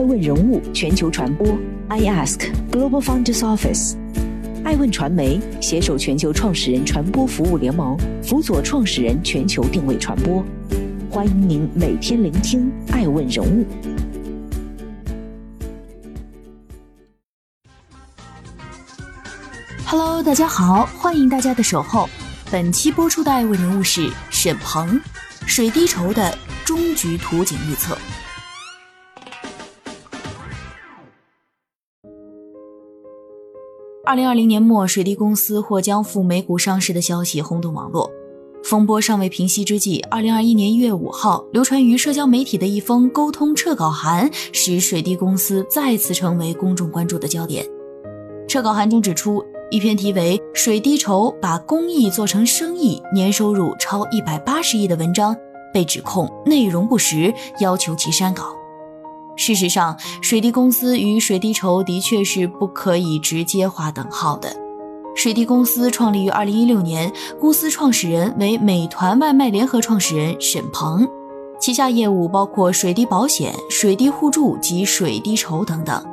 [0.00, 1.46] 爱问人物全球传播
[1.88, 3.96] ，I Ask Global Founders Office，
[4.64, 10.42] 爱问传媒携手全球创始人传播服务联盟，辅佐创始人全球定位传播。
[11.10, 13.66] 欢迎您每天聆听爱问人物。
[19.84, 22.08] Hello，大家好，欢迎大家的守候。
[22.50, 24.98] 本期播出的爱问人物是沈鹏，
[25.46, 27.98] 水滴筹的终局图景预测。
[34.10, 38.10] 二零二零年末，水滴公司或将赴美股上市的消息轰动网络。
[38.64, 47.64] 风波尚未平息之际，二零二一年一月五号，流传于社交媒体的一封沟通撤稿函，使水滴公司再次成为公众关注的焦点。
[48.48, 49.40] 撤稿函中指出。
[49.70, 55.36] 一篇题为《水滴筹把公益做成生意，年收入超一百八十亿》的文章
[55.72, 58.59] 被指控内容不实，要求其删稿。
[59.40, 64.54] 事实上，水滴公司与水滴筹的确是不可以直接划等号的。
[65.16, 67.10] 水滴公司创立于二零一六年，
[67.40, 71.08] 公司创始人为美团外卖联合创始人沈鹏，
[71.58, 76.04] 旗下业务包括水滴保险、水滴互助及水滴筹等等，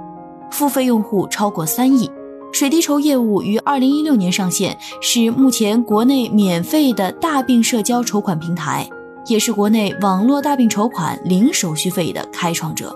[0.50, 2.10] 付费用户超过三亿。
[2.54, 8.90] 水滴筹业务于二零一六年上线，是目前国内免费的大病社交筹款平台，
[9.26, 12.96] 也是国内网络大病筹款零手续费的开创者。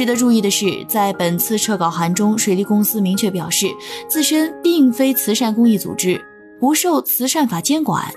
[0.00, 3.66] 值得注意的是，在本次撤稿函中，水利公司明确表示，
[4.08, 6.18] 自身并非慈善公益组织，
[6.58, 8.10] 不受慈善法监管，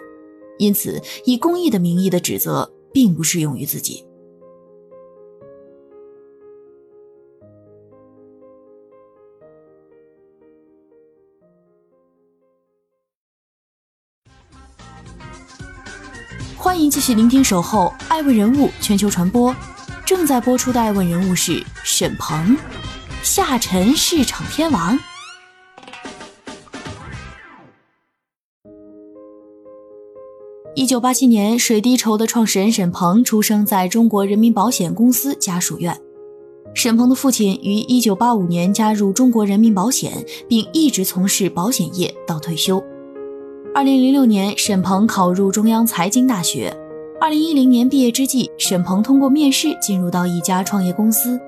[0.57, 4.01] 因此以公益的名义的指责并不适用于自己。
[16.55, 19.51] 欢迎继续聆听《守候爱问人物全球传播》，
[20.15, 22.55] 正在播出的爱问人物是沈鹏，
[23.23, 24.95] 下沉市场天王。
[30.75, 35.99] 一九八七年，水滴筹的创始人沈鹏出生在中国人民保险公司家属院。
[36.75, 42.81] 沈鹏的父亲于一九八五年加入中国人民保险，并一直从事保险业到退休。
[43.73, 46.71] 二零零六年，沈鹏考入中央财经大学。
[47.23, 51.39] 二零一零年毕业之际，沈鹏通过面试进入到一家创业公司。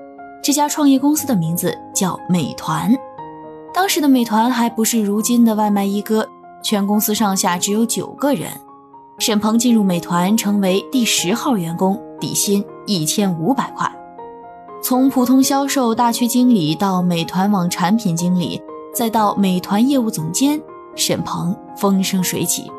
[0.42, 2.90] 这家创业公司的名字叫美团。
[3.74, 6.26] 当时的美团还不是如今的外卖一哥，
[6.62, 8.48] 全公司上下只有九个人。
[9.18, 13.86] 沈鹏进入美团，成为第十号员工，底薪一千五百块。
[14.82, 18.58] 从普通销售大区经理到美团网产品经理，
[18.94, 20.58] 再到美团业务总监。
[20.94, 22.72] 沈鹏风生水起。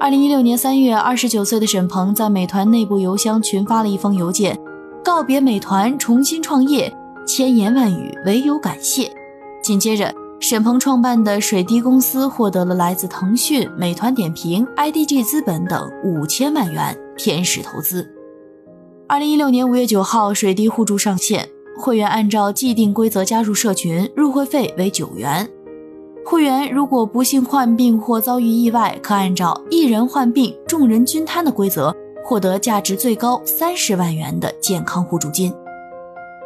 [0.00, 4.58] 二零一六年三月，二十九岁的沈鹏在美团内部邮箱群发了一封邮件，
[5.02, 6.94] 告别美团，重新创业，
[7.26, 9.10] 千言万语唯有感谢。
[9.62, 18.06] 紧接着，沈鹏创办的水滴公司获得了来自腾讯、美团点评、IDG 资本等五千万元天使投资。
[19.08, 25.48] 二零一六年五月九号，水滴互助上线，会员按照既定规则加入社群，入会费为九元。
[26.26, 35.52] 会员如果不幸患病或遭遇意外，可按照一人患病众人均摊的规则，获得价值最高三十万元的健康互助金。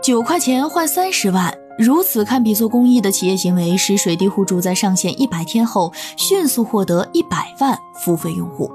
[0.02, 8.68] 九块钱换三十万，如此堪比做公益的企业行为，使水滴互助在上线一百天后迅速获得一百万付费用户。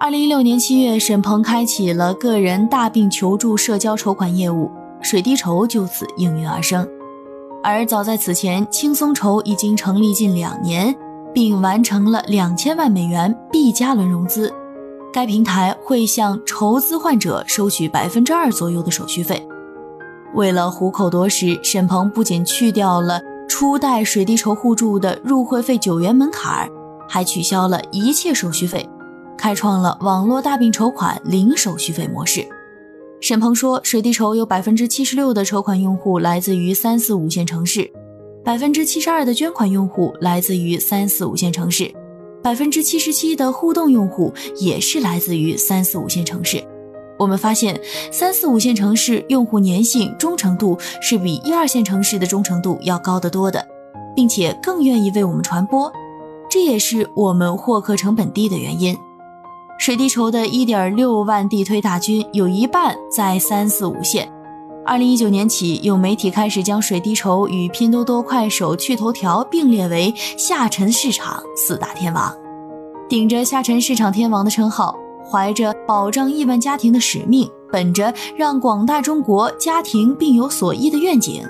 [0.00, 4.70] 二零一六年七月，沈鹏开启了个人大病求助社交筹款业务，
[5.02, 6.88] 水滴筹就此应运而生。
[7.62, 10.94] 而早在此前，轻松筹已经成立近两年，
[11.34, 14.52] 并完成了两千万美元 B 加轮融资。
[15.12, 19.46] 该平台会向筹资患者收取百分之二左右的手续费。
[20.34, 26.68] 为了虎口夺食，沈鹏不仅去掉了初代水滴筹互助的入会费九元门槛，
[27.08, 28.88] 还取消了一切手续费，
[29.36, 32.46] 开创了网络大病筹款零手续费模式。
[33.20, 37.90] 沈鹏说，水滴筹有百分之七十六的筹款用户来自于三四五线城市，
[38.44, 41.92] 百分之七十二的捐款用户来自于三四五线城市，
[42.40, 46.62] 百分之七十七的互动用户也是来自于三四五线城市。
[47.18, 47.78] 我们发现，
[48.12, 53.66] 三四五线城市用户粘性、忠诚度是比一二线城市的忠诚度要高得多的，
[54.14, 55.92] 并且更愿意为我们传播，
[56.48, 58.96] 这也是我们获客成本低的原因。
[59.78, 64.28] 水滴筹的1.6万地推大军有一半在三四五线。
[64.84, 72.34] 二零一九年起，有媒体开始将水滴筹与拼多多、快手、趣头条并列为下沉市场四大天王。
[73.08, 81.46] 顶着下沉市场天王的称号，怀着保障亿万家庭的使命，本着让广大中国家庭病有所依的愿景，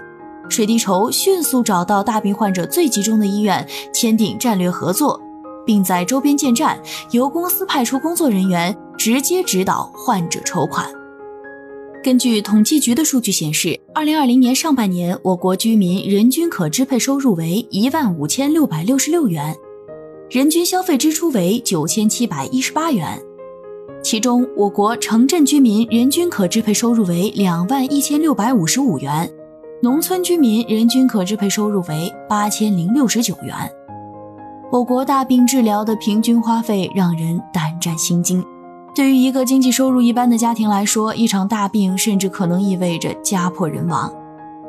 [0.50, 5.18] 水滴筹迅速找到大病患者最集中的医院，签订战略合作，
[5.68, 6.80] 并在周边建站，
[7.10, 10.90] 由公司派出工作人员直接指导患者筹款。
[12.02, 19.54] 根据统计局的数据显示，二零二零年上半年，我国居民人均可支配收入为一万五千六百六十六元，
[20.30, 23.20] 人均消费支出为九千七百一十八元。
[24.02, 29.30] 其中，我国城镇居民人均可支配收入为两万一千六百五十五元，
[29.82, 33.70] 农村居民人均可支配收入为八千零六十九元。
[34.70, 38.44] 我国大病治疗的平均花费让人胆战心惊。
[38.94, 44.12] 对于一个经济收入一般的家庭来说，一场大病甚至可能意味着家破人亡。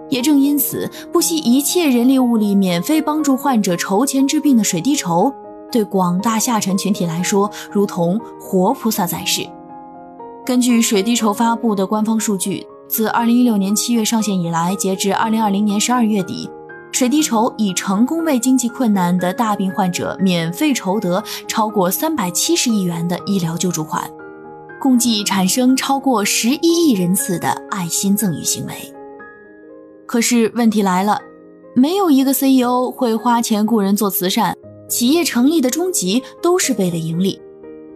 [0.10, 5.34] 也正因此，不惜一切人力物力免费帮助患者筹钱治病的水滴筹，
[5.70, 9.46] 对广大下沉群体来说，如同活菩萨在世。
[10.46, 16.50] 根据水滴筹发布的官方数据，自2016年7月上线以来，截至2020年12月底。
[16.92, 24.10] 水滴筹已成功为经济困难的大病患者免费筹得超过三百七十亿元的医疗救助款，
[24.82, 28.74] 共计产生超过十一亿人次的爱心赠与行为。
[30.06, 31.22] 可是问题来了，
[31.76, 34.58] 没有一个 CEO 会花钱雇人做慈善，
[34.90, 37.40] 企业成立的终极都是为了盈利。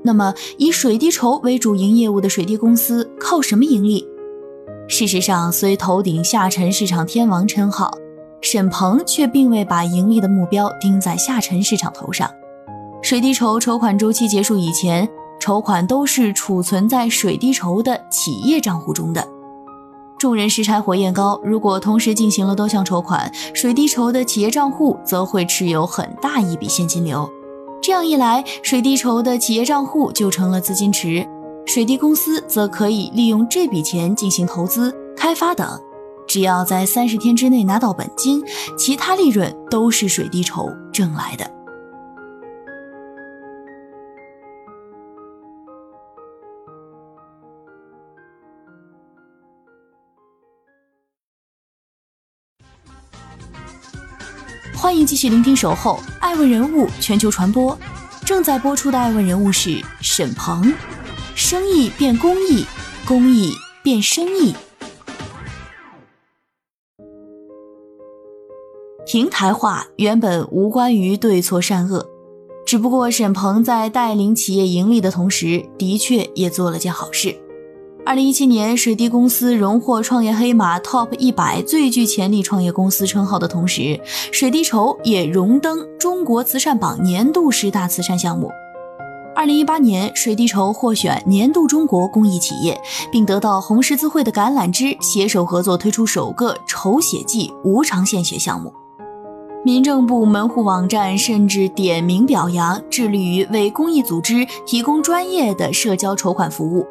[0.04, 4.08] 那么，以水滴筹为主营业务的水滴公司靠什么盈利？
[4.88, 7.92] 事实上，虽头顶下沉市场天王称号。
[8.44, 12.30] 沈鹏却并未把盈利的目标盯在下沉市场头上。
[13.02, 15.10] 水滴筹筹款周期结束以前，
[15.40, 19.26] 筹款都是储存在水滴筹的企业账户中的。
[20.20, 27.30] 众人拾柴火焰高，如果同时进行了多项筹款，水滴筹的企业账户则会持有很大一笔现金流。
[27.82, 31.26] 这样一来，水滴筹的企业账户就成了资金池，
[31.66, 35.80] 水滴公司则可以利用这笔钱进行投资、开发等。
[36.28, 38.44] 只要在三十天之内拿到本金，
[38.78, 41.52] 其他利润都是水滴筹挣来的。
[54.76, 57.74] 欢迎继续聆听《守候爱问人物全球传播》，
[58.26, 60.74] 正在播出的爱问人物是沈鹏，
[61.36, 62.66] 生意变公益，
[63.06, 64.54] 公益变生意。
[69.14, 72.04] 平台化原本无关于对错善恶，
[72.66, 77.40] 只不过沈鹏在带领企业盈利的同时，的确也做了件好事。
[78.04, 84.02] 二零一七年，水滴公司荣获创业黑马 TOP 一百最具潜力创业公司称号的同时，
[84.32, 88.50] 水滴筹也荣登中国慈善榜年度十大慈善项目。
[89.36, 92.76] 二零一八年，水滴筹获选年度中国公益企业，
[93.12, 98.74] 并得到红十字会的橄榄枝，携手合作推出首个筹血季无偿献血项目。
[99.66, 106.86] 民政部门户网站甚至点名表扬，致力于为公益组织提供专业的社交筹款服务，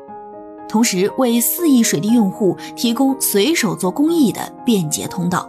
[0.71, 5.47] 同时为四亿水滴用户提供随手做公益的便捷通道。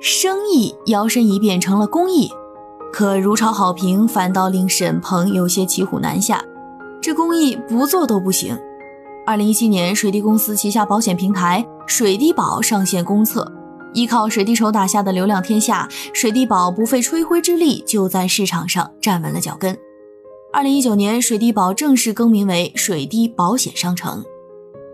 [0.00, 2.28] 生意摇身一变成了公益，
[2.92, 6.42] 可如潮好评反倒令沈鹏有些骑虎难下。
[7.00, 8.58] 这公益不做都不行。
[9.24, 13.53] 二零一七年，水滴公司旗下保险平台水滴保上线公测。
[13.94, 19.74] 依靠水滴筹打下的流量天下，水滴宝不费吹灰之力就在市场上站稳了脚跟。
[20.52, 24.24] 二零一九年，水滴宝正式更名为水滴保险商城。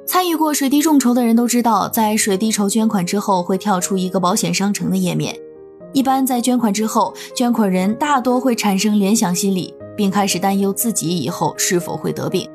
[0.06, 5.34] 参与过水滴众筹的人都知道，在水滴筹捐款之后会跳出一个保险商城的页面。
[5.92, 12.48] 一般在捐款之后，捐款人大多会产生联想心理，并开始担忧自己以后是否会得病。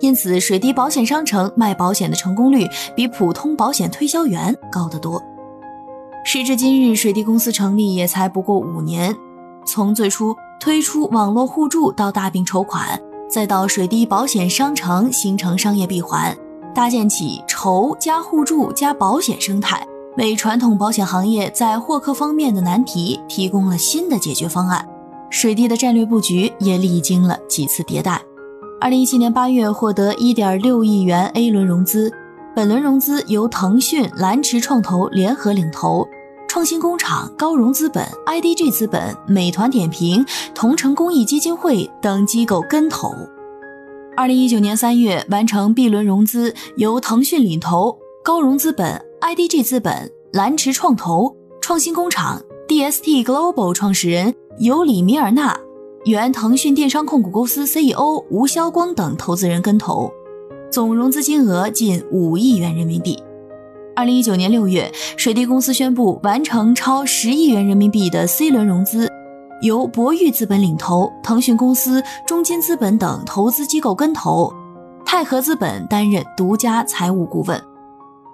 [0.00, 5.22] 因此，水滴保险商城卖保险的成功率比普通保险推销员高得多。
[6.24, 9.14] 时至今日，水滴公司成立也才不过五年，
[9.66, 12.98] 从最初推出网络互助到大病筹款，
[13.28, 16.34] 再到水滴保险商城形成商业闭环，
[16.72, 19.84] 搭建起筹加互助加保险生态，
[20.16, 24.88] 为传统保险行业在获客方面的难题提供了新的解决方案。
[25.28, 28.22] 水滴的战略布局也历经了几次迭代。
[28.80, 32.12] 二零一七年八月获得一点六亿元 A 轮融资。
[32.54, 36.06] 本轮融资由腾讯、蓝驰创投联合领投，
[36.52, 40.22] 创新工厂、高融资本、IDG 资本、美团点评、
[40.54, 43.10] 同城公益基金会等机构跟投。
[44.14, 55.58] 二零一九年三月完成 B 轮融资，由腾讯领投，高融资本、IDG 资本、蓝驰创投、创新工厂、DST Global 创始人尤里米尔纳、
[56.04, 60.12] 原腾讯电商控股公司 CEO 吴晓光等投资人跟投，
[60.70, 63.18] 总融资金额近五亿元人民币。
[63.94, 69.06] 二零一九年六月，水滴公司宣布完成超十亿元人民币的 C 轮融资，
[69.60, 74.50] 由博裕资本领投，腾讯公司、中金资本等投资机构跟投，
[75.04, 77.62] 泰和资本担任独家财务顾问。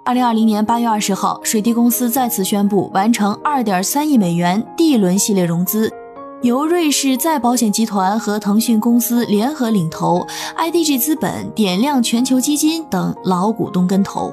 [0.04, 5.92] 二零二零年八月二十号，水滴公司再次宣布完成二点三亿美元 D 轮系列融资，
[6.42, 10.24] 由瑞士再保险集团和腾讯公司联合领投
[10.56, 14.32] ，IDG 资本、点亮全球基金等老股东跟投。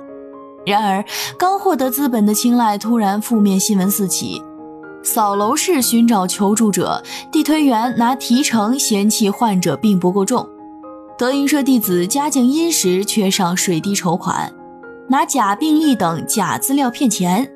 [0.65, 1.05] 然而，
[1.37, 4.41] 刚获得资本的青睐，突然负面新闻四起：
[5.03, 10.47] 扫楼市寻找求助者，地推员拿提成嫌弃患者病不够重，
[11.17, 14.51] 德云社弟子家境殷实，缺上水滴筹款。
[15.07, 17.47] 拿假病历等假资料骗钱，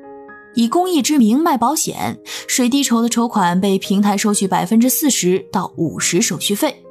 [0.54, 6.84] 以公益之名卖保险，水滴筹的筹款被平台收取百分之四十到五十手续费。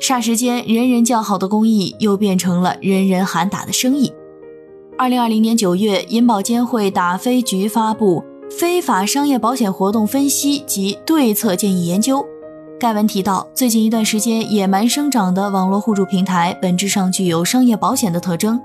[0.00, 4.12] 霎时间，人人叫好的公益又变成了人人喊打的生意。
[4.98, 12.18] 二零二零年九月，银保监会打非局发布《非法商业保险活动分析及对策建议研究》，
[12.80, 18.60] 该文提到，最近一段时间野蛮生长的网络互助平台，本质上具有商业保险的特征。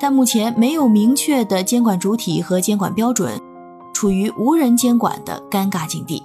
[0.00, 3.40] 但目前没有明确的监管主体和监管标准，
[3.94, 6.20] 处于无人监管的尴尬境地。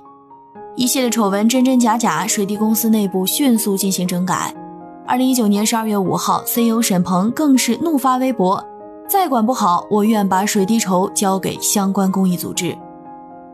[0.75, 4.51] 一系列丑闻真真假假，水滴公司内部迅速进行整改。
[5.05, 8.63] 二零一九年十二月五号，CEO 沈鹏更是怒发微博
[9.11, 12.73] ：“再管不好，我愿把水滴筹交给相关公益组织。”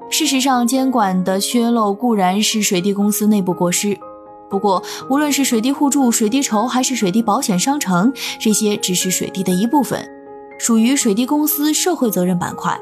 [0.08, 3.98] 事实上，监管的缺漏固然是水滴公司内部过失。
[4.52, 10.08] 不过，无论是水滴互助、水滴筹，还是水滴保险商城，这些只是水滴的一部分，
[10.60, 12.80] 属于水滴公司社会责任板块。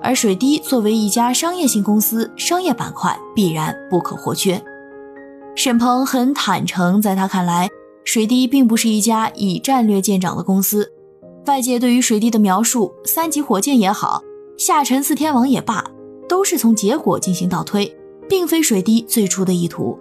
[0.00, 4.62] 而水滴作为一家商业性公司，商业板块必然不可或缺。
[5.56, 7.68] 沈鹏很坦诚，在他看来，
[8.04, 10.92] 水滴并不是一家以战略见长的公司。
[11.46, 14.22] 外界对于水滴的描述，三级火箭也好，
[14.56, 15.84] 下沉四天王也罢，
[16.28, 17.96] 都是从结果进行倒推，
[18.28, 19.98] 并非水滴最初的意图。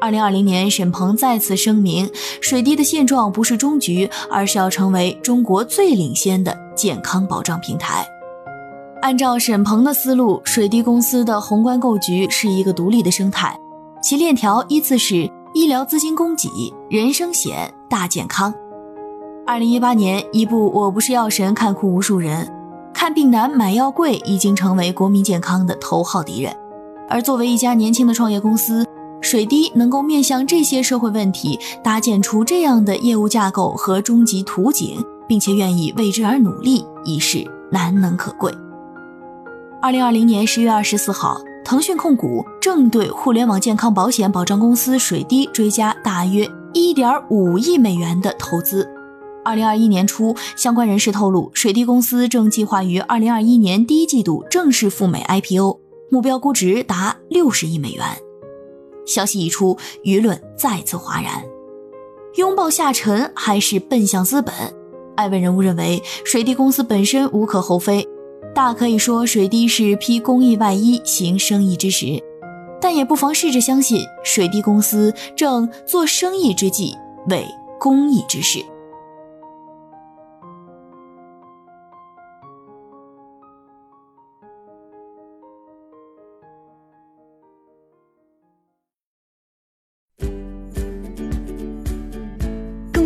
[0.00, 8.04] 二零二零年，沈鹏再次声明，水滴的现状不是终局，而是要成为中国最领先的健康保障平台。
[9.02, 13.56] 按照沈鹏的思路，水滴公司的宏观构局是一个独立的生态，
[14.02, 16.48] 其链条依次是医疗资金供给、
[16.90, 18.52] 人身险、大健康。
[19.46, 22.52] 二零一八年，一部《我不是药神》看哭无数人，
[22.92, 26.52] 看病难、买药贵已经成为国民健康的头号敌人。
[27.08, 28.84] 而作为一家年轻的创业公司，
[29.20, 34.98] 水滴能够面向这些社会问题，搭建出这样的业务架构和终极图景，
[35.28, 38.52] 并且愿意为之而努力，已是难能可贵。
[39.80, 48.92] 二零二零年十月二十四号，腾讯控股正对互联网健康保险保障公司水滴追加大约一点五亿美元的投资。
[49.46, 55.78] 二零二一年初，相关人士透露，水滴公司正计划于二零二一年第一季度正式赴美 IPO，
[56.10, 58.04] 目标估值达六十亿美元。
[59.06, 61.44] 消息一出，舆论再次哗然。
[62.34, 64.52] 拥抱下沉还是奔向资本？
[65.14, 68.04] 爱问人物认为，水滴公司本身无可厚非，
[68.52, 72.20] 大可以说水滴是披公益外衣行生意之实，
[72.80, 76.96] 但也不妨试着相信，水滴公司正做生意之际
[77.28, 77.46] 为
[77.78, 78.58] 公益之事。